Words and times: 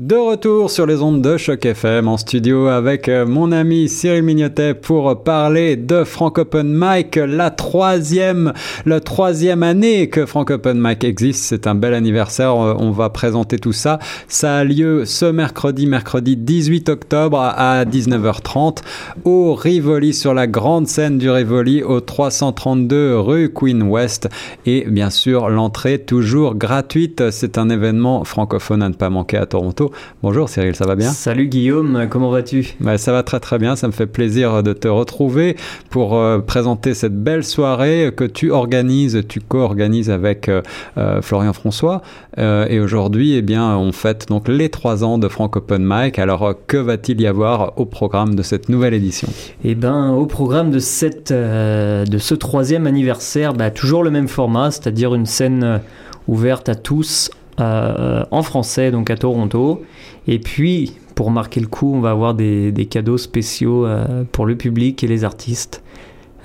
De 0.00 0.16
retour 0.16 0.70
sur 0.70 0.86
les 0.86 1.02
ondes 1.02 1.20
de 1.20 1.36
Choc 1.36 1.66
FM 1.66 2.08
en 2.08 2.16
studio 2.16 2.68
avec 2.68 3.06
euh, 3.06 3.26
mon 3.26 3.52
ami 3.52 3.86
Cyril 3.86 4.22
Mignotet 4.22 4.72
pour 4.72 5.22
parler 5.22 5.76
de 5.76 6.04
Frank 6.04 6.38
Open 6.38 6.72
Mic, 6.74 7.16
la 7.16 7.50
troisième, 7.50 8.54
la 8.86 9.00
troisième 9.00 9.62
année 9.62 10.08
que 10.08 10.24
Frank 10.24 10.48
Open 10.52 10.80
Mic 10.80 11.04
existe. 11.04 11.44
C'est 11.44 11.66
un 11.66 11.74
bel 11.74 11.92
anniversaire. 11.92 12.54
Euh, 12.54 12.74
on 12.78 12.92
va 12.92 13.10
présenter 13.10 13.58
tout 13.58 13.74
ça. 13.74 13.98
Ça 14.26 14.56
a 14.56 14.64
lieu 14.64 15.04
ce 15.04 15.26
mercredi, 15.26 15.86
mercredi 15.86 16.34
18 16.34 16.88
octobre 16.88 17.38
à 17.38 17.84
19h30 17.84 18.78
au 19.26 19.52
Rivoli 19.52 20.14
sur 20.14 20.32
la 20.32 20.46
grande 20.46 20.88
scène 20.88 21.18
du 21.18 21.28
Rivoli 21.28 21.82
au 21.82 22.00
332 22.00 23.18
rue 23.18 23.52
Queen 23.52 23.82
West. 23.82 24.30
Et 24.64 24.86
bien 24.88 25.10
sûr, 25.10 25.50
l'entrée 25.50 25.98
toujours 25.98 26.54
gratuite. 26.54 27.30
C'est 27.30 27.58
un 27.58 27.68
événement 27.68 28.24
francophone 28.24 28.82
à 28.82 28.88
ne 28.88 28.94
pas 28.94 29.10
manquer 29.10 29.36
à 29.36 29.44
Toronto. 29.44 29.89
Bonjour 30.22 30.48
Cyril, 30.48 30.74
ça 30.74 30.86
va 30.86 30.96
bien 30.96 31.10
Salut 31.10 31.46
Guillaume, 31.46 32.06
comment 32.10 32.30
vas-tu? 32.30 32.74
Bah, 32.80 32.98
Ça 32.98 33.12
va 33.12 33.22
très 33.22 33.40
très 33.40 33.58
bien, 33.58 33.76
ça 33.76 33.86
me 33.86 33.92
fait 33.92 34.06
plaisir 34.06 34.62
de 34.62 34.72
te 34.72 34.88
retrouver 34.88 35.56
pour 35.90 36.16
euh, 36.16 36.38
présenter 36.38 36.94
cette 36.94 37.16
belle 37.22 37.44
soirée 37.44 38.12
que 38.16 38.24
tu 38.24 38.50
organises, 38.50 39.22
tu 39.28 39.40
co-organises 39.40 40.10
avec 40.10 40.48
euh, 40.48 40.62
euh, 40.98 41.22
Florian 41.22 41.52
François. 41.52 42.02
et 42.38 42.80
aujourd'hui, 42.80 43.34
eh 43.34 43.42
bien, 43.42 43.76
on 43.76 43.92
fête 43.92 44.28
donc 44.28 44.48
les 44.48 44.68
trois 44.68 45.04
ans 45.04 45.18
de 45.18 45.28
Frank 45.28 45.56
Open 45.56 45.82
Mic. 45.84 46.18
Alors, 46.18 46.54
que 46.66 46.76
va-t-il 46.76 47.20
y 47.20 47.26
avoir 47.26 47.78
au 47.78 47.84
programme 47.84 48.34
de 48.34 48.42
cette 48.42 48.68
nouvelle 48.68 48.94
édition? 48.94 49.28
Eh 49.64 49.74
ben, 49.74 50.10
au 50.10 50.26
programme 50.26 50.70
de, 50.70 50.78
cette, 50.78 51.32
de 51.32 52.18
ce 52.18 52.34
troisième 52.34 52.86
anniversaire, 52.86 53.52
bah, 53.52 53.70
toujours 53.70 54.02
le 54.04 54.10
même 54.10 54.28
format, 54.28 54.70
c'est-à-dire 54.70 55.14
une 55.14 55.26
scène 55.26 55.80
ouverte 56.28 56.68
à 56.68 56.74
tous 56.74 57.30
euh, 57.60 58.24
en 58.30 58.42
français, 58.42 58.90
donc 58.90 59.10
à 59.10 59.16
Toronto. 59.16 59.82
Et 60.26 60.38
puis, 60.38 60.94
pour 61.14 61.30
marquer 61.30 61.60
le 61.60 61.66
coup, 61.66 61.92
on 61.94 62.00
va 62.00 62.10
avoir 62.10 62.34
des, 62.34 62.88
cadeaux 62.90 63.18
spéciaux 63.18 63.86
euh, 63.86 64.24
pour 64.32 64.46
le 64.46 64.56
public 64.56 65.04
et 65.04 65.06
les 65.06 65.24
artistes. 65.24 65.82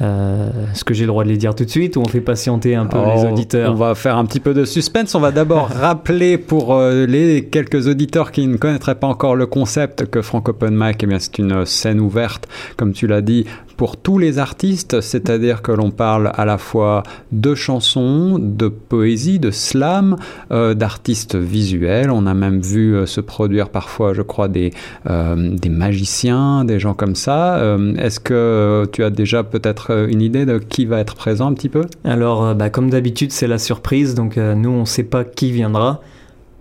Euh, 0.02 0.50
Est-ce 0.74 0.84
que 0.84 0.94
j'ai 0.94 1.04
le 1.04 1.08
droit 1.08 1.24
de 1.24 1.30
les 1.30 1.38
dire 1.38 1.56
tout 1.56 1.64
de 1.64 1.70
suite 1.70 1.96
ou 1.96 2.02
on 2.02 2.06
fait 2.06 2.20
patienter 2.20 2.76
un 2.76 2.86
peu 2.86 2.98
les 2.98 3.24
oh, 3.24 3.32
auditeurs 3.32 3.72
On 3.72 3.76
va 3.76 3.96
faire 3.96 4.18
un 4.18 4.26
petit 4.26 4.42
peu 4.42 4.54
de 4.54 4.66
suspense. 4.66 5.16
On 5.16 5.22
va 5.22 5.32
d'abord 5.32 5.68
rappeler 5.74 6.38
pour 6.38 6.74
euh, 6.74 7.06
les 7.06 7.46
quelques 7.46 7.88
auditeurs 7.88 8.32
qui 8.32 8.46
ne 8.48 8.58
connaîtraient 8.58 8.96
pas 8.96 9.08
encore 9.08 9.36
le 9.36 9.46
concept 9.46 10.08
que 10.08 10.22
Frank 10.22 10.50
Open 10.50 10.76
Mic, 10.76 11.02
eh 11.02 11.06
bien, 11.06 11.20
c'est 11.20 11.38
une 11.38 11.66
scène 11.66 12.02
ouverte, 12.02 12.48
comme 12.76 12.92
tu 12.92 13.08
l'as 13.08 13.22
dit, 13.22 13.46
pour 13.78 13.98
tous 13.98 14.18
les 14.18 14.40
artistes, 14.40 15.02
c'est-à-dire 15.02 15.62
que 15.62 15.72
l'on 15.72 15.92
parle 15.92 16.32
à 16.36 16.46
la 16.46 16.58
fois 16.58 17.04
de 17.32 17.56
chansons, 17.56 18.40
de 18.40 18.68
poésie, 18.68 19.40
de 19.40 19.52
slam, 19.52 20.18
euh, 20.52 20.74
d'artistes 20.74 21.36
visuels. 21.36 22.12
On 22.12 22.26
a 22.26 22.34
même 22.34 22.62
vu 22.62 22.96
euh, 22.96 23.06
se 23.06 23.22
produire 23.22 23.70
parfois, 23.70 24.14
je 24.14 24.22
crois, 24.22 24.48
des, 24.48 24.72
euh, 25.10 25.56
des 25.56 25.70
magiciens, 25.70 26.66
des 26.66 26.80
gens 26.80 26.94
comme 26.94 27.16
ça. 27.16 27.36
Est-ce 27.98 28.20
que 28.20 28.88
tu 28.92 29.04
as 29.04 29.10
déjà 29.10 29.44
peut-être 29.44 30.08
une 30.10 30.22
idée 30.22 30.46
de 30.46 30.58
qui 30.58 30.86
va 30.86 31.00
être 31.00 31.16
présent 31.16 31.48
un 31.48 31.54
petit 31.54 31.70
peu? 31.70 31.86
Alors, 32.04 32.56
bah, 32.56 32.70
comme 32.70 32.90
d'habitude, 32.90 33.32
c'est 33.32 33.48
la 33.48 33.58
surprise, 33.58 34.16
donc 34.16 34.38
nous, 34.38 34.70
on 34.70 34.82
ne 34.82 34.86
sait 34.86 35.04
pas 35.04 35.24
qui 35.24 35.52
viendra 35.52 36.02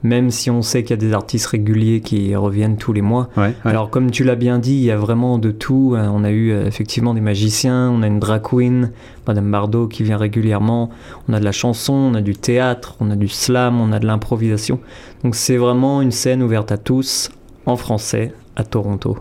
même 0.05 0.31
si 0.31 0.51
on 0.51 0.63
sait 0.63 0.83
qu'il 0.83 0.91
y 0.91 0.93
a 0.93 0.97
des 0.99 1.15
artistes 1.15 1.47
réguliers 1.47 2.01
qui 2.01 2.37
reviennent 2.37 2.77
tous 2.77 2.93
les 2.93 3.03
mois. 3.03 3.31
Alors 3.65 3.91
comme 3.91 4.11
tu 4.11 4.23
l'as 4.23 4.37
bien 4.37 4.59
dit, 4.59 4.75
il 4.75 4.85
y 4.85 4.91
a 4.91 4.97
vraiment 4.97 5.39
de 5.39 5.51
tout. 5.51 5.95
Euh, 5.97 6.07
on 6.13 6.23
a 6.23 6.31
eu 6.31 6.53
euh, 6.53 6.67
effectivement 6.67 7.15
des 7.15 7.23
magiciens, 7.23 7.91
on 7.91 8.03
a 8.03 8.07
une 8.07 8.21
drag 8.21 8.43
queen, 8.43 8.93
Madame 9.27 9.51
Bardot 9.51 9.89
qui 9.89 10.03
vient 10.03 10.19
régulièrement, 10.19 10.91
on 11.29 11.33
a 11.33 11.41
de 11.41 11.45
la 11.45 11.53
chanson, 11.53 11.95
on 11.95 12.15
a 12.15 12.21
du 12.21 12.35
théâtre, 12.35 12.97
on 13.01 13.11
a 13.11 13.17
du 13.17 13.29
slam, 13.29 13.81
on 13.81 13.93
a 13.93 13.99
de 13.99 14.07
l'improvisation. 14.07 14.79
Donc 15.25 15.35
c'est 15.35 15.57
vraiment 15.57 16.03
une 16.03 16.13
scène 16.13 16.43
ouverte 16.43 16.71
à 16.71 16.77
tous 16.77 17.31
en 17.67 17.77
français 17.77 18.35
à 18.57 18.63
Toronto 18.63 19.19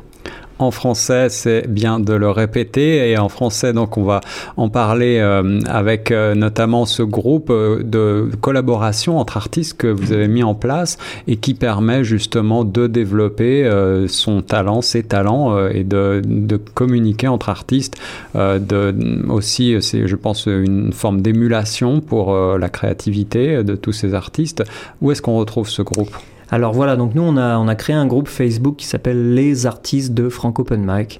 en 0.60 0.72
français, 0.72 1.30
c'est 1.30 1.68
bien 1.68 2.00
de 2.00 2.14
le 2.14 2.30
répéter. 2.30 3.10
Et 3.10 3.18
en 3.18 3.30
français, 3.30 3.74
donc, 3.74 3.98
on 3.98 4.04
va 4.04 4.22
en 4.58 4.70
parler 4.70 5.20
euh, 5.20 5.60
avec 5.68 6.12
euh, 6.12 6.36
notamment 6.36 6.86
ce 6.86 7.04
groupe 7.04 7.50
euh, 7.50 7.82
de 7.84 8.30
collaboration 8.42 9.20
entre 9.20 9.38
artistes 9.38 9.78
que 9.78 9.88
vous 9.88 10.12
avez 10.12 10.28
mis 10.28 10.44
en 10.44 10.56
place 10.56 10.98
et 11.28 11.38
qui 11.38 11.54
permet 11.54 12.04
justement 12.04 12.64
de 12.64 12.88
développer 12.88 13.70
son 14.08 14.42
talent, 14.42 14.82
ses 14.82 15.04
talents 15.04 15.68
et 15.68 15.84
de, 15.84 16.22
de, 16.26 16.58
communiquer 16.58 17.28
entre 17.28 17.50
artistes. 17.50 17.98
de, 18.36 18.96
aussi, 19.30 19.76
c'est, 19.82 20.08
je 20.08 20.16
pense, 20.16 20.46
une 20.46 20.92
forme 20.94 21.22
d'émulation 21.22 22.02
pour 22.02 22.36
la 22.58 22.70
créativité 22.70 23.64
de 23.64 23.76
tous 23.76 23.92
ces 23.92 24.14
artistes. 24.14 24.64
Où 25.02 25.12
est-ce 25.12 25.22
qu'on 25.22 25.38
retrouve 25.38 25.70
ce 25.70 25.82
groupe? 25.82 26.16
Alors 26.54 26.72
voilà, 26.72 26.96
donc 26.98 27.16
nous 27.16 27.24
on 27.24 27.36
a, 27.36 27.58
on 27.58 27.68
a 27.68 27.74
créé 27.74 27.96
un 27.96 28.06
groupe 28.06 28.28
Facebook 28.28 28.76
qui 28.76 28.86
s'appelle 28.86 29.34
Les 29.34 29.66
Artistes 29.66 30.14
de 30.14 30.30
Frank 30.30 30.60
Open 30.60 30.86
Mic. 30.86 31.20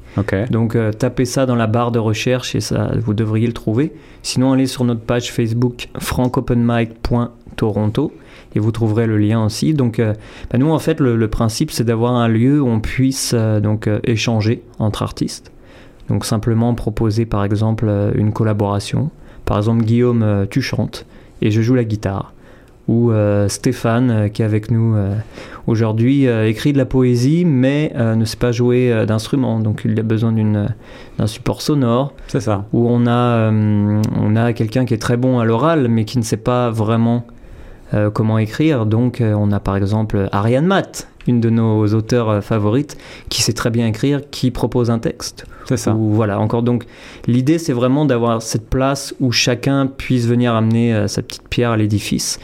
Donc 0.52 0.76
euh, 0.76 0.92
tapez 0.92 1.26
ça 1.26 1.48
dans 1.48 1.56
la 1.56 1.66
barre 1.66 1.92
de 1.92 1.98
recherche 1.98 2.54
et 2.54 2.62
ça, 2.62 2.92
vous 3.04 3.16
devriez 3.16 3.48
le 3.48 3.54
trouver. 3.54 3.94
Sinon 4.22 4.54
allez 4.54 4.68
sur 4.68 4.84
notre 4.84 5.02
page 5.02 5.32
Facebook 5.32 5.90
frankopenmic.toronto 5.98 8.14
et 8.54 8.60
vous 8.60 8.72
trouverez 8.72 9.08
le 9.08 9.18
lien 9.18 9.44
aussi. 9.44 9.74
Donc 9.74 9.98
euh, 9.98 10.14
bah, 10.52 10.60
nous 10.60 10.70
en 10.70 10.78
fait 10.78 11.00
le, 11.00 11.28
principe 11.28 11.72
c'est 11.72 11.84
d'avoir 11.84 12.14
un 12.14 12.28
lieu 12.28 12.62
où 12.62 12.68
on 12.68 12.80
puisse 12.80 13.32
euh, 13.34 13.60
donc 13.60 13.90
échanger 14.04 14.62
entre 14.78 15.02
artistes. 15.02 15.52
Donc 16.10 16.26
simplement 16.26 16.76
proposer 16.76 17.26
par 17.26 17.44
exemple 17.44 17.92
une 18.14 18.34
collaboration. 18.34 19.10
Par 19.46 19.58
exemple 19.58 19.84
Guillaume, 19.84 20.46
tu 20.52 20.62
chantes 20.62 21.08
et 21.42 21.50
je 21.50 21.64
joue 21.64 21.74
la 21.74 21.86
guitare 21.86 22.34
ou 22.88 23.12
euh, 23.12 23.48
Stéphane, 23.48 24.12
euh, 24.12 24.28
qui 24.28 24.42
est 24.42 24.46
avec 24.46 24.70
nous 24.70 24.96
euh, 24.96 25.16
aujourd'hui, 25.68 26.26
écrit 26.26 26.74
de 26.74 26.78
la 26.78 26.86
poésie, 26.86 27.46
mais 27.46 27.94
ne 27.96 28.26
sait 28.26 28.38
pas 28.38 28.52
jouer 28.52 29.06
d'instrument. 29.08 29.60
Donc 29.60 29.84
il 29.86 29.98
a 29.98 30.04
besoin 30.04 30.34
d'un 30.34 31.28
support 31.28 31.62
sonore. 31.62 32.14
C'est 32.28 32.42
ça. 32.42 32.66
Où 32.74 32.88
on 32.90 33.08
a, 33.08 33.50
on 33.50 34.36
a 34.36 34.52
quelqu'un 34.52 34.84
qui 34.84 34.94
est 34.94 35.02
très 35.02 35.16
bon 35.16 35.40
à 35.40 35.46
l'oral, 35.46 35.88
mais 35.88 36.04
qui 36.04 36.18
ne 36.18 36.24
sait 36.24 36.38
pas 36.38 36.70
vraiment 36.70 37.26
comment 38.14 38.38
écrire. 38.40 38.86
Donc 38.86 39.24
on 39.26 39.54
a 39.54 39.62
par 39.62 39.78
exemple 39.78 40.28
Ariane 40.34 40.66
Matt, 40.66 41.08
une 41.28 41.40
de 41.40 41.50
nos 41.50 41.88
auteurs 41.94 42.44
favorites, 42.44 42.98
qui 43.30 43.42
sait 43.42 43.54
très 43.54 43.70
bien 43.70 43.88
écrire, 43.88 44.20
qui 44.32 44.52
propose 44.52 44.92
un 44.92 45.00
texte. 45.00 45.46
C'est 45.66 45.78
ça. 45.78 45.96
voilà, 45.98 46.42
encore 46.42 46.62
donc, 46.62 46.84
l'idée 47.26 47.58
c'est 47.58 47.72
vraiment 47.72 48.04
d'avoir 48.04 48.42
cette 48.42 48.70
place 48.70 49.16
où 49.22 49.32
chacun 49.32 49.88
puisse 49.88 50.26
venir 50.26 50.56
amener 50.56 51.08
sa 51.08 51.22
petite 51.22 51.48
pierre 51.48 51.72
à 51.72 51.78
l'édifice 51.78 52.38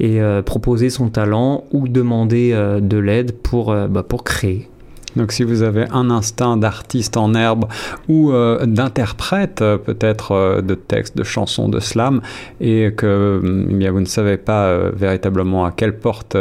et 0.00 0.20
euh, 0.20 0.42
proposer 0.42 0.90
son 0.90 1.08
talent 1.08 1.64
ou 1.72 1.88
demander 1.88 2.50
euh, 2.52 2.80
de 2.80 2.98
l'aide 2.98 3.32
pour, 3.32 3.72
euh, 3.72 3.88
bah, 3.88 4.02
pour 4.02 4.24
créer. 4.24 4.68
Donc 5.16 5.32
si 5.32 5.42
vous 5.42 5.62
avez 5.62 5.86
un 5.90 6.10
instinct 6.10 6.56
d'artiste 6.56 7.16
en 7.16 7.34
herbe 7.34 7.66
ou 8.08 8.32
euh, 8.32 8.64
d'interprète 8.66 9.62
euh, 9.62 9.78
peut-être 9.78 10.32
euh, 10.32 10.60
de 10.60 10.74
textes, 10.74 11.16
de 11.16 11.24
chansons, 11.24 11.68
de 11.68 11.80
slam, 11.80 12.20
et 12.60 12.92
que 12.96 13.40
mm, 13.42 13.68
eh 13.70 13.74
bien, 13.74 13.92
vous 13.92 14.00
ne 14.00 14.06
savez 14.06 14.36
pas 14.36 14.76
véritablement 14.90 15.64
à 15.64 15.72
quelle 15.72 15.98
porte 15.98 16.36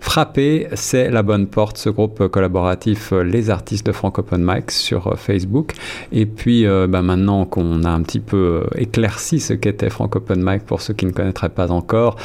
frapper, 0.00 0.68
c'est 0.74 1.10
la 1.10 1.22
bonne 1.22 1.46
porte, 1.46 1.78
ce 1.78 1.88
groupe 1.88 2.28
collaboratif 2.28 3.12
Les 3.12 3.50
Artistes 3.50 3.86
de 3.86 3.92
Frank 3.92 4.18
Open 4.18 4.44
Mic 4.44 4.70
sur 4.70 5.14
Facebook. 5.18 5.72
Et 6.12 6.26
puis 6.26 6.66
bah, 6.66 7.02
maintenant 7.02 7.44
qu'on 7.44 7.84
a 7.84 7.90
un 7.90 8.02
petit 8.02 8.20
peu 8.20 8.64
éclairci 8.74 9.40
ce 9.40 9.54
qu'était 9.54 9.90
Frank 9.90 10.14
Open 10.16 10.42
Mic 10.42 10.64
pour 10.64 10.80
ceux 10.80 10.94
qui 10.94 11.06
ne 11.06 11.12
connaîtraient 11.12 11.48
pas 11.48 11.70
encore, 11.70 12.16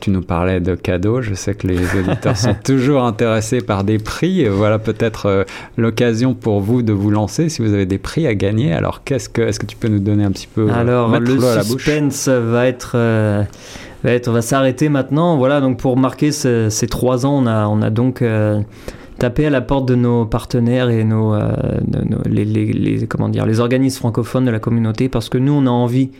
tu 0.00 0.10
nous 0.10 0.22
parlais 0.22 0.60
de 0.60 0.74
cadeaux. 0.74 1.22
Je 1.22 1.34
sais 1.34 1.54
que 1.54 1.66
les 1.66 1.78
auditeurs 1.98 2.36
sont 2.36 2.54
toujours 2.64 3.04
intéressés 3.04 3.60
par 3.60 3.84
des 3.84 3.98
prix. 3.98 4.46
Voilà 4.48 4.78
peut-être 4.78 5.41
l'occasion 5.76 6.34
pour 6.34 6.60
vous 6.60 6.82
de 6.82 6.92
vous 6.92 7.10
lancer 7.10 7.48
si 7.48 7.62
vous 7.62 7.72
avez 7.72 7.86
des 7.86 7.98
prix 7.98 8.26
à 8.26 8.34
gagner. 8.34 8.72
Alors, 8.72 9.04
qu'est-ce 9.04 9.28
que, 9.28 9.42
est-ce 9.42 9.58
que 9.58 9.66
tu 9.66 9.76
peux 9.76 9.88
nous 9.88 9.98
donner 9.98 10.24
un 10.24 10.30
petit 10.30 10.48
peu 10.52 10.68
euh, 10.68 10.74
Alors, 10.74 11.18
le 11.18 11.38
suspense 11.62 12.28
va 12.28 12.66
être, 12.66 12.92
euh, 12.94 13.42
va 14.04 14.10
être, 14.12 14.30
va 14.30 14.42
s'arrêter 14.42 14.88
maintenant. 14.88 15.36
Voilà, 15.36 15.60
donc 15.60 15.78
pour 15.78 15.96
marquer 15.96 16.32
ces, 16.32 16.86
trois 16.88 17.26
ans, 17.26 17.42
on 17.42 17.46
a, 17.46 17.66
on 17.66 17.82
a 17.82 17.90
donc 17.90 18.24
tapé 19.18 19.46
à 19.46 19.50
la 19.50 19.60
porte 19.60 19.86
de 19.86 19.94
nos 19.94 20.26
partenaires 20.26 20.90
et 20.90 21.04
nos, 21.04 21.36
les, 22.26 22.44
les, 22.44 23.06
comment 23.06 23.28
dire, 23.28 23.46
les 23.46 23.60
organismes 23.60 23.98
francophones 23.98 24.44
de 24.44 24.50
la 24.50 24.58
communauté 24.58 25.08
parce 25.08 25.28
que 25.28 25.38
nous, 25.38 25.52
on 25.52 25.66
a 25.66 25.70
envie 25.70 26.10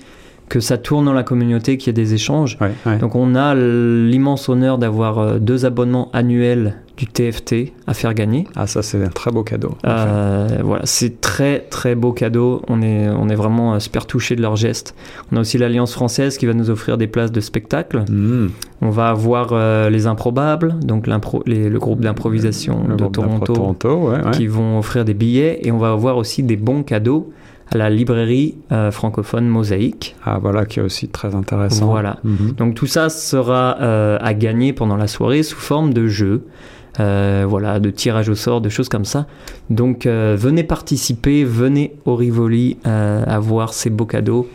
que 0.49 0.61
ça 0.61 0.76
tourne 0.76 1.06
dans 1.06 1.14
la 1.14 1.23
communauté, 1.23 1.79
qu'il 1.79 1.88
y 1.88 1.91
ait 1.91 2.05
des 2.05 2.14
échanges. 2.14 2.58
Donc 3.00 3.14
on 3.14 3.35
a 3.35 3.55
l'immense 3.55 4.49
honneur 4.49 4.79
d'avoir 4.79 5.41
deux 5.41 5.64
abonnements 5.64 6.11
annuels 6.12 6.81
du 6.97 7.06
TFT 7.06 7.73
à 7.87 7.94
faire 7.94 8.15
gagner. 8.15 8.47
Ah 8.55 8.67
ça 8.67 8.83
c'est 8.83 9.03
un 9.03 9.09
très 9.09 9.31
beau 9.31 9.43
cadeau. 9.43 9.77
Euh, 9.87 10.59
voilà, 10.62 10.83
c'est 10.85 11.21
très 11.21 11.61
très 11.61 11.94
beau 11.94 12.12
cadeau. 12.12 12.62
On 12.69 12.83
est, 12.83 13.09
on 13.09 13.29
est 13.29 13.35
vraiment 13.35 13.75
euh, 13.75 13.79
super 13.79 14.06
touché 14.06 14.37
de 14.37 14.43
leur 14.43 14.56
geste. 14.56 14.94
On 15.31 15.37
a 15.37 15.41
aussi 15.41 15.59
l'Alliance 15.59 15.93
française 15.93 16.37
qui 16.37 16.47
va 16.47 16.53
nous 16.53 16.71
offrir 16.71 16.99
des 16.99 17.06
places 17.06 17.33
de 17.33 17.41
spectacle. 17.41 18.05
Hmm. 18.11 18.49
On 18.83 18.91
va 18.91 19.09
avoir 19.09 19.50
euh, 19.53 19.89
les 19.89 20.06
Improbables, 20.06 20.79
donc 20.81 21.06
les, 21.47 21.69
le 21.69 21.79
groupe 21.79 22.00
d'improvisation 22.00 22.85
de 22.85 23.06
Toronto, 23.06 24.12
qui 24.33 24.47
vont 24.47 24.79
offrir 24.79 25.05
des 25.05 25.15
billets 25.15 25.61
et 25.62 25.73
on 25.73 25.79
va 25.79 25.93
avoir 25.93 26.17
aussi 26.17 26.43
des 26.43 26.56
bons 26.56 26.83
cadeaux 26.83 27.33
à 27.71 27.79
la 27.79 27.88
librairie 27.88 28.56
francophone 28.91 29.47
Mosaïque. 29.47 30.15
Ah 30.25 30.38
voilà, 30.43 30.67
qui 30.67 30.81
est 30.81 30.83
aussi 30.83 31.09
très 31.09 31.35
intéressant. 31.35 31.87
Voilà. 31.87 32.19
Mhm. 32.25 32.53
Donc 32.59 32.75
tout 32.75 32.87
ça 32.87 33.09
sera 33.09 33.71
à 34.17 34.35
gagner 34.35 34.73
pendant 34.73 34.97
la 34.97 35.06
soirée 35.06 35.43
sous 35.43 35.61
forme 35.61 35.95
de 35.95 36.09
jeu. 36.09 36.43
Voilà, 36.99 37.81
de 37.81 37.91
tirage 37.91 38.29
au 38.29 38.35
sort, 38.35 38.61
de 38.61 38.69
choses 38.69 38.89
comme 38.89 39.05
ça. 39.05 39.27
Donc 39.71 40.06
venez 40.06 40.65
participer, 40.65 41.44
venez 41.44 41.94
au 42.05 42.17
Rivoli 42.17 42.77
avoir 42.85 43.73
ces 43.75 43.91
beaux 43.91 44.06
cadeaux 44.06 44.49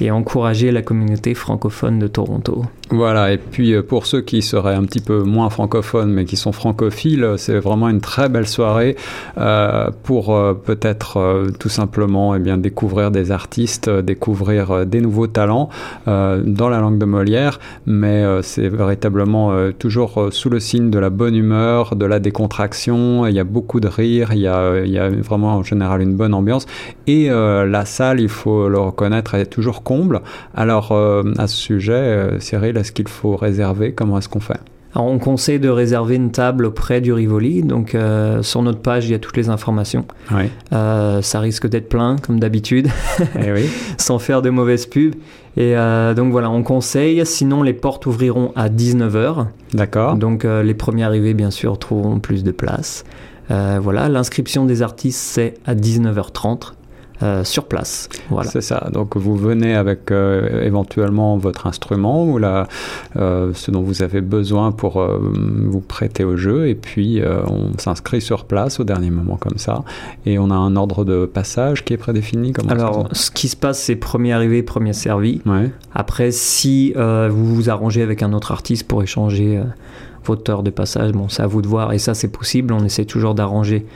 et 0.00 0.10
encourager 0.10 0.72
la 0.72 0.82
communauté 0.82 1.34
francophone 1.34 2.00
de 2.00 2.08
Toronto. 2.08 2.64
Voilà, 2.90 3.32
et 3.32 3.38
puis 3.38 3.72
euh, 3.72 3.82
pour 3.82 4.04
ceux 4.04 4.20
qui 4.20 4.42
seraient 4.42 4.74
un 4.74 4.84
petit 4.84 5.00
peu 5.00 5.22
moins 5.22 5.48
francophones 5.48 6.12
mais 6.12 6.26
qui 6.26 6.36
sont 6.36 6.52
francophiles, 6.52 7.26
c'est 7.38 7.58
vraiment 7.58 7.88
une 7.88 8.02
très 8.02 8.28
belle 8.28 8.46
soirée 8.46 8.94
euh, 9.38 9.88
pour 10.02 10.34
euh, 10.34 10.52
peut-être 10.52 11.46
tout 11.58 11.70
simplement 11.70 12.34
eh 12.34 12.38
bien, 12.40 12.58
découvrir 12.58 13.10
des 13.10 13.30
artistes, 13.30 13.88
découvrir 13.88 14.84
des 14.84 15.00
nouveaux 15.00 15.26
talents 15.26 15.70
dans 16.06 16.68
la 16.68 16.80
langue 16.80 16.98
de 16.98 17.04
Molière, 17.04 17.58
mais 17.86 18.24
c'est 18.42 18.68
véritablement 18.68 19.70
toujours 19.78 20.28
sous 20.30 20.50
le 20.50 20.60
signe 20.60 20.90
de 20.90 20.98
la 20.98 21.10
bonne 21.10 21.34
humeur, 21.34 21.96
de 21.96 22.04
la 22.04 22.18
décontraction, 22.18 23.26
il 23.26 23.34
y 23.34 23.40
a 23.40 23.44
beaucoup 23.44 23.80
de 23.80 23.88
rire, 23.88 24.32
il 24.32 24.40
y 24.40 24.46
a, 24.46 24.80
il 24.84 24.90
y 24.90 24.98
a 24.98 25.08
vraiment 25.08 25.56
en 25.56 25.62
général 25.62 26.02
une 26.02 26.14
bonne 26.14 26.34
ambiance, 26.34 26.66
et 27.06 27.28
la 27.28 27.84
salle, 27.84 28.20
il 28.20 28.28
faut 28.28 28.68
le 28.68 28.78
reconnaître, 28.78 29.34
est 29.34 29.46
toujours 29.46 29.82
comble. 29.82 30.20
Alors 30.54 30.92
à 30.92 31.46
ce 31.46 31.56
sujet, 31.56 32.28
Cyril, 32.40 32.73
est-ce 32.78 32.92
qu'il 32.92 33.08
faut 33.08 33.36
réserver 33.36 33.92
Comment 33.92 34.18
est-ce 34.18 34.28
qu'on 34.28 34.40
fait? 34.40 34.60
Alors, 34.94 35.08
on 35.08 35.18
conseille 35.18 35.58
de 35.58 35.68
réserver 35.68 36.14
une 36.14 36.30
table 36.30 36.66
auprès 36.66 37.00
du 37.00 37.12
Rivoli. 37.12 37.62
Donc, 37.62 37.94
euh, 37.94 38.42
sur 38.42 38.62
notre 38.62 38.78
page, 38.78 39.06
il 39.06 39.10
y 39.10 39.14
a 39.14 39.18
toutes 39.18 39.36
les 39.36 39.48
informations. 39.48 40.06
Euh, 40.72 41.20
ça 41.20 41.40
risque 41.40 41.66
d'être 41.66 41.88
plein, 41.88 42.14
comme 42.16 42.38
d'habitude, 42.38 42.88
eh 43.40 43.52
sans 43.98 44.20
faire 44.20 44.40
de 44.40 44.50
mauvaises 44.50 44.86
pubs. 44.86 45.14
Et 45.56 45.76
euh, 45.76 46.14
donc 46.14 46.30
voilà, 46.30 46.48
on 46.48 46.62
conseille. 46.62 47.24
Sinon, 47.26 47.64
les 47.64 47.72
portes 47.72 48.06
ouvriront 48.06 48.52
à 48.54 48.68
19h. 48.68 49.46
D'accord. 49.72 50.14
Donc, 50.14 50.44
les 50.44 50.74
premiers 50.74 51.04
arrivés, 51.04 51.34
bien 51.34 51.50
sûr, 51.50 51.76
trouveront 51.78 52.20
plus 52.20 52.44
de 52.44 52.52
place. 52.52 53.04
voilà, 53.48 54.08
l'inscription 54.08 54.64
des 54.64 54.82
artistes, 54.82 55.18
c'est 55.18 55.54
à 55.66 55.74
19h30. 55.74 56.72
Euh, 57.22 57.44
sur 57.44 57.66
place. 57.66 58.08
Voilà. 58.28 58.50
C'est 58.50 58.60
ça. 58.60 58.88
Donc 58.92 59.16
vous 59.16 59.36
venez 59.36 59.76
avec 59.76 60.10
euh, 60.10 60.64
éventuellement 60.64 61.36
votre 61.36 61.68
instrument 61.68 62.26
ou 62.26 62.38
la, 62.38 62.66
euh, 63.14 63.52
ce 63.54 63.70
dont 63.70 63.82
vous 63.82 64.02
avez 64.02 64.20
besoin 64.20 64.72
pour 64.72 65.00
vous 65.00 65.80
prêter 65.80 66.24
au 66.24 66.36
jeu 66.36 66.68
et 66.68 66.74
puis 66.74 67.22
on 67.46 67.78
s'inscrit 67.78 68.20
sur 68.20 68.46
place 68.46 68.80
au 68.80 68.84
dernier 68.84 69.10
moment 69.10 69.36
comme 69.36 69.58
ça 69.58 69.84
et 70.26 70.40
on 70.40 70.50
a 70.50 70.54
un 70.54 70.74
ordre 70.74 71.04
de 71.04 71.24
passage 71.24 71.84
qui 71.84 71.94
est 71.94 71.98
prédéfini. 71.98 72.52
Comment 72.52 72.70
Alors 72.70 73.08
ce 73.12 73.30
qui 73.30 73.46
se 73.46 73.56
passe 73.56 73.80
c'est 73.80 73.96
premier 73.96 74.32
arrivé, 74.32 74.64
premier 74.64 74.92
servi. 74.92 75.40
Après 75.94 76.32
si 76.32 76.94
vous 76.94 77.54
vous 77.54 77.70
arrangez 77.70 78.02
avec 78.02 78.24
un 78.24 78.32
autre 78.32 78.50
artiste 78.50 78.88
pour 78.88 79.04
échanger 79.04 79.62
votre 80.24 80.50
heure 80.50 80.62
de 80.64 80.70
passage, 80.70 81.12
bon 81.12 81.28
c'est 81.28 81.42
à 81.42 81.46
vous 81.46 81.62
de 81.62 81.68
voir 81.68 81.92
et 81.92 81.98
ça 81.98 82.14
c'est 82.14 82.28
possible. 82.28 82.74
On 82.74 82.84
essaie 82.84 83.04
toujours 83.04 83.34
d'arranger 83.34 83.86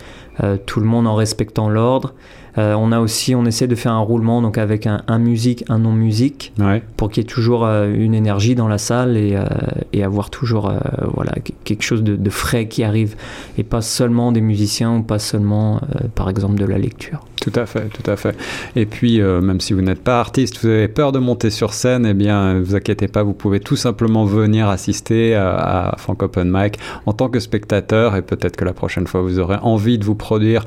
tout 0.67 0.79
le 0.79 0.87
monde 0.87 1.09
en 1.09 1.17
respectant 1.17 1.69
l'ordre. 1.69 2.15
Euh, 2.59 2.75
on 2.75 2.93
a 2.93 2.99
aussi, 2.99 3.35
on 3.35 3.45
essaie 3.45 3.69
de 3.69 3.75
faire 3.75 3.93
un 3.93 4.01
roulement 4.01 4.43
donc 4.43 4.59
avec 4.59 4.87
un, 4.87 5.19
musique, 5.19 5.65
un 5.69 5.79
non 5.79 5.93
musique, 5.93 6.53
pour 6.97 7.09
qu'il 7.09 7.23
y 7.23 7.27
ait 7.27 7.29
toujours 7.29 7.65
euh, 7.65 7.93
une 7.95 8.15
énergie 8.15 8.55
dans 8.55 8.69
la 8.69 8.79
salle 8.79 9.17
et, 9.17 9.37
euh, 9.37 10.05
avoir 10.05 10.31
toujours 10.31 10.73
voilà 11.13 11.33
quelque 11.65 11.83
chose 11.83 12.03
de, 12.03 12.31
frais 12.31 12.67
qui 12.67 12.83
arrive 12.83 13.15
et 13.59 13.63
pas 13.63 13.83
seulement 13.83 14.33
des 14.33 14.41
musiciens 14.41 14.97
ou 14.97 15.03
pas 15.03 15.19
seulement 15.19 15.83
par 16.15 16.31
exemple 16.31 16.59
de 16.59 16.65
la 16.65 16.79
lecture. 16.79 17.28
Tout 17.41 17.53
à 17.55 17.67
fait, 17.67 17.89
tout 17.89 18.11
à 18.11 18.17
fait. 18.17 18.37
Et 18.77 18.87
puis 18.87 19.21
même 19.21 19.61
si 19.61 19.73
vous 19.73 19.83
n'êtes 19.83 20.03
pas 20.03 20.21
artiste, 20.21 20.59
vous 20.63 20.69
avez 20.69 20.89
peur 20.89 21.13
de 21.13 21.19
monter 21.19 21.51
sur 21.51 21.73
scène, 21.73 22.07
eh 22.07 22.15
bien 22.15 22.55
ne 22.55 22.61
vous 22.61 22.75
inquiétez 22.75 23.09
pas, 23.09 23.23
vous 23.23 23.35
pouvez 23.35 23.61
tout 23.61 23.77
simplement 23.77 24.25
venir 24.25 24.69
assister 24.69 25.35
à, 25.35 25.91
à 25.91 25.97
Frank 25.97 26.23
Open 26.23 26.51
Mic 26.51 26.79
en 27.07 27.13
tant 27.13 27.29
que 27.29 27.41
spectateur 27.41 28.17
et 28.17 28.23
peut-être 28.23 28.57
que 28.57 28.65
la 28.65 28.73
prochaine 28.73 29.07
fois 29.07 29.23
vous 29.23 29.39
aurez 29.39 29.57
envie 29.63 29.99
de 29.99 30.05
vous 30.05 30.15
produire 30.15 30.65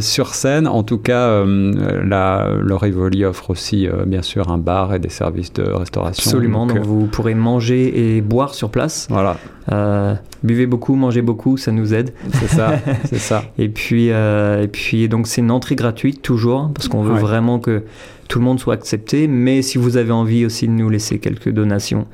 sur 0.00 0.34
scène. 0.34 0.66
En 0.66 0.82
tout 0.82 0.98
cas 0.98 1.28
euh, 1.28 2.02
la, 2.04 2.50
le 2.60 2.76
Rivoli 2.76 3.24
offre 3.24 3.50
aussi, 3.50 3.86
euh, 3.86 4.04
bien 4.06 4.22
sûr, 4.22 4.50
un 4.50 4.58
bar 4.58 4.94
et 4.94 4.98
des 4.98 5.08
services 5.08 5.52
de 5.52 5.62
restauration. 5.62 6.30
Absolument, 6.30 6.66
donc, 6.66 6.78
vous 6.78 7.06
pourrez 7.06 7.34
manger 7.34 8.16
et 8.16 8.20
boire 8.20 8.54
sur 8.54 8.70
place. 8.70 9.06
Voilà. 9.10 9.36
Euh, 9.72 10.14
buvez 10.42 10.66
beaucoup, 10.66 10.94
mangez 10.94 11.22
beaucoup, 11.22 11.56
ça 11.56 11.72
nous 11.72 11.94
aide. 11.94 12.12
C'est 12.32 12.48
ça, 12.48 12.74
c'est 13.04 13.18
ça. 13.18 13.44
Et 13.58 13.68
puis, 13.68 14.08
et 14.08 14.68
puis 14.72 15.08
donc 15.08 15.26
c'est 15.26 15.40
une 15.40 15.50
entrée 15.50 15.76
gratuite 15.76 16.22
toujours 16.22 16.70
parce 16.74 16.88
qu'on 16.88 17.02
veut 17.02 17.18
vraiment 17.18 17.58
que 17.58 17.84
tout 18.30 18.38
le 18.38 18.44
monde 18.44 18.60
soit 18.60 18.74
accepté. 18.74 19.26
Mais 19.26 19.60
si 19.60 19.76
vous 19.76 19.98
avez 19.98 20.12
envie 20.12 20.46
aussi 20.46 20.66
de 20.66 20.72
nous 20.72 20.88
laisser 20.88 21.18
quelques 21.18 21.50
donations, 21.50 22.06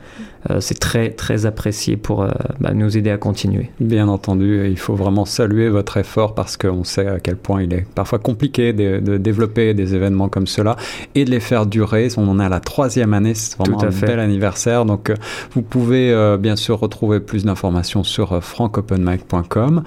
euh, 0.51 0.61
c'est 0.61 0.79
très 0.79 1.11
très 1.11 1.45
apprécié 1.45 1.97
pour 1.97 2.23
euh, 2.23 2.31
bah, 2.59 2.73
nous 2.73 2.97
aider 2.97 3.11
à 3.11 3.19
continuer. 3.19 3.71
Bien 3.81 4.09
entendu, 4.09 4.67
il 4.69 4.79
faut 4.79 4.95
vraiment 4.95 5.27
saluer 5.27 5.69
votre 5.69 5.99
effort 5.99 6.35
parce 6.35 6.57
qu'on 6.57 6.85
sait 6.85 7.07
à 7.07 7.21
quel 7.21 7.37
point 7.37 7.63
il 7.63 7.75
est 7.75 7.87
parfois 7.95 8.19
compliqué 8.19 8.73
de, 8.73 9.19
développer 9.19 9.75
des 9.75 9.95
événements 9.95 10.29
comme 10.29 10.47
cela 10.47 10.77
et 11.15 11.25
de 11.27 11.31
les 11.31 11.41
faire 11.41 11.67
durer. 11.67 12.09
On 12.17 12.29
en 12.29 12.41
est 12.41 12.45
à 12.45 12.49
la 12.49 12.61
troisième 12.61 13.12
année, 13.12 13.35
c'est 13.35 13.59
vraiment 13.59 13.83
un 13.83 13.91
bel 13.91 14.19
anniversaire. 14.19 14.87
Donc 14.87 15.11
euh, 15.11 15.15
vous 15.53 15.62
pouvez 15.62 16.37
bien 16.39 16.57
sûr 16.57 16.81
retrouver 16.81 17.21
plus 17.21 17.45
d'informations 17.45 18.05
sur 18.05 18.43
francopenmic.com 18.43 19.83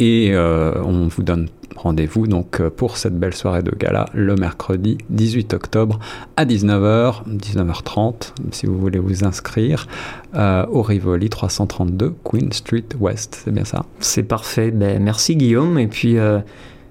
et 0.00 0.34
on 0.36 1.08
vous 1.08 1.22
donne 1.22 1.48
Rendez-vous 1.76 2.26
donc 2.26 2.60
euh, 2.60 2.68
pour 2.68 2.98
cette 2.98 3.18
belle 3.18 3.34
soirée 3.34 3.62
de 3.62 3.70
gala 3.70 4.06
le 4.12 4.34
mercredi 4.34 4.98
18 5.08 5.54
octobre 5.54 5.98
à 6.36 6.44
19h, 6.44 7.22
19h30 7.26 8.32
si 8.50 8.66
vous 8.66 8.78
voulez 8.78 8.98
vous 8.98 9.24
inscrire 9.24 9.86
euh, 10.34 10.66
au 10.66 10.82
Rivoli 10.82 11.30
332 11.30 12.16
Queen 12.22 12.52
Street 12.52 12.84
West. 12.98 13.40
C'est 13.44 13.50
bien 13.50 13.64
ça? 13.64 13.86
C'est 14.00 14.24
parfait. 14.24 14.72
Ben, 14.72 15.02
merci 15.02 15.36
Guillaume 15.36 15.78
et 15.78 15.86
puis 15.86 16.18
euh, 16.18 16.40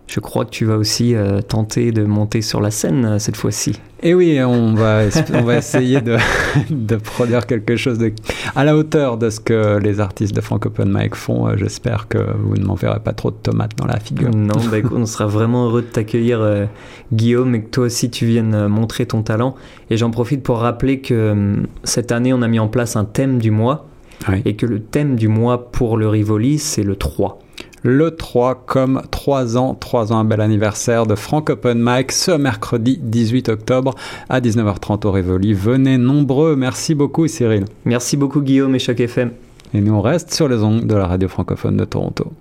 je 0.09 0.19
crois 0.19 0.43
que 0.43 0.49
tu 0.49 0.65
vas 0.65 0.77
aussi 0.77 1.13
euh, 1.13 1.41
tenter 1.41 1.91
de 1.91 2.03
monter 2.03 2.41
sur 2.41 2.61
la 2.61 2.71
scène 2.71 3.05
euh, 3.05 3.19
cette 3.19 3.37
fois-ci. 3.37 3.79
Et 4.01 4.09
eh 4.09 4.13
oui, 4.13 4.39
on 4.41 4.73
va, 4.73 5.01
on 5.33 5.41
va 5.43 5.57
essayer 5.57 6.01
de, 6.01 6.17
de, 6.71 6.95
produire 6.95 7.45
quelque 7.45 7.75
chose 7.75 7.99
de, 7.99 8.13
à 8.55 8.63
la 8.63 8.75
hauteur 8.75 9.17
de 9.17 9.29
ce 9.29 9.39
que 9.39 9.77
les 9.77 9.99
artistes 9.99 10.33
de 10.33 10.41
Frank 10.41 10.65
Open 10.65 10.89
Mic 10.91 11.15
font. 11.15 11.47
Euh, 11.47 11.55
j'espère 11.57 12.07
que 12.07 12.17
vous 12.17 12.55
ne 12.55 12.65
m'enverrez 12.65 13.01
pas 13.01 13.13
trop 13.13 13.29
de 13.29 13.35
tomates 13.35 13.77
dans 13.77 13.85
la 13.85 13.99
figure. 13.99 14.31
Non, 14.31 14.55
bah 14.71 14.77
on 14.91 15.05
sera 15.05 15.27
vraiment 15.27 15.65
heureux 15.65 15.81
de 15.81 15.87
t'accueillir, 15.87 16.67
Guillaume, 17.13 17.53
et 17.55 17.61
que 17.61 17.69
toi 17.69 17.85
aussi 17.85 18.09
tu 18.09 18.25
viennes 18.25 18.67
montrer 18.67 19.05
ton 19.05 19.21
talent. 19.21 19.53
Et 19.89 19.97
j'en 19.97 20.11
profite 20.11 20.41
pour 20.41 20.59
rappeler 20.59 21.01
que 21.01 21.57
cette 21.83 22.11
année, 22.11 22.33
on 22.33 22.41
a 22.41 22.47
mis 22.47 22.59
en 22.59 22.67
place 22.67 22.95
un 22.95 23.05
thème 23.05 23.37
du 23.37 23.51
mois. 23.51 23.85
Et 24.45 24.55
que 24.55 24.65
le 24.65 24.81
thème 24.81 25.15
du 25.15 25.29
mois 25.29 25.71
pour 25.71 25.97
le 25.97 26.07
Rivoli, 26.07 26.59
c'est 26.59 26.83
le 26.83 26.97
3 26.97 27.39
le 27.83 28.15
3 28.15 28.63
comme 28.65 29.01
3 29.11 29.57
ans, 29.57 29.75
3 29.75 30.13
ans, 30.13 30.19
un 30.19 30.25
bel 30.25 30.41
anniversaire 30.41 31.05
de 31.05 31.15
Frank 31.15 31.49
Open 31.49 31.79
Mic 31.81 32.11
ce 32.11 32.31
mercredi 32.31 32.99
18 33.01 33.49
octobre 33.49 33.95
à 34.29 34.41
19h30 34.41 35.07
au 35.07 35.11
Révoli. 35.11 35.53
Venez 35.53 35.97
nombreux. 35.97 36.55
Merci 36.55 36.95
beaucoup 36.95 37.27
Cyril. 37.27 37.65
Merci 37.85 38.17
beaucoup 38.17 38.41
Guillaume 38.41 38.75
et 38.75 38.79
Choc 38.79 38.99
FM. 38.99 39.31
Et 39.73 39.81
nous 39.81 39.93
on 39.93 40.01
reste 40.01 40.33
sur 40.33 40.47
les 40.47 40.63
ondes 40.63 40.85
de 40.85 40.95
la 40.95 41.07
radio 41.07 41.27
francophone 41.27 41.77
de 41.77 41.85
Toronto. 41.85 42.31